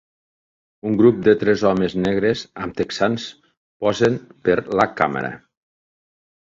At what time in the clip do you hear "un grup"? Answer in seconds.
0.91-1.19